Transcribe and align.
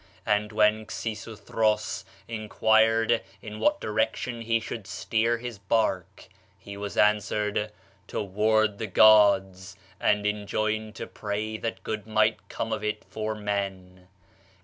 And 0.25 0.51
when 0.51 0.87
Xisuthros 0.87 2.05
inquired 2.27 3.21
in 3.39 3.59
what 3.59 3.79
direction 3.79 4.41
he 4.41 4.59
should 4.59 4.87
steer 4.87 5.37
his 5.37 5.59
bark, 5.59 6.27
he 6.57 6.75
was 6.75 6.97
answered, 6.97 7.71
'toward 8.07 8.79
the 8.79 8.87
gods,' 8.87 9.75
and 9.99 10.25
enjoined 10.25 10.95
to 10.95 11.05
pray 11.05 11.55
that 11.57 11.83
good 11.83 12.07
might 12.07 12.49
come 12.49 12.73
of 12.73 12.83
it 12.83 13.03
for 13.11 13.35
men. 13.35 14.07